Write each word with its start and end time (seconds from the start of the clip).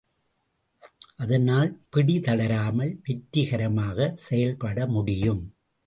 அதனால் 1.15 1.69
பிடி 1.89 2.19
தளராமல் 2.19 2.99
வெற்றிகரமாக 3.03 4.11
செயல்பட 4.19 4.87
முடியும். 4.87 5.43